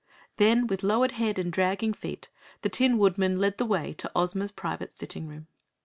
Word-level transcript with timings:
Then, 0.37 0.65
with 0.65 0.81
lowered 0.81 1.11
head 1.11 1.37
and 1.37 1.53
dragging 1.53 1.93
feet, 1.93 2.31
the 2.63 2.69
Tin 2.69 2.97
Woodman 2.97 3.37
led 3.39 3.59
the 3.59 3.67
way 3.67 3.93
to 3.99 4.11
Ozma's 4.15 4.51
private 4.51 4.91
sitting 4.91 5.27
room. 5.27 5.45